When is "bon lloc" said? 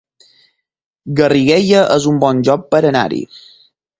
2.25-2.65